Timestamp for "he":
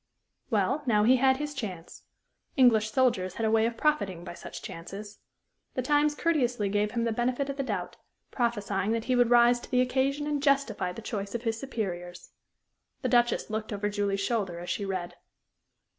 1.03-1.17, 9.05-9.15